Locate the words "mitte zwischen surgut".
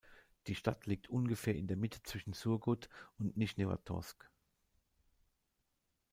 1.77-2.89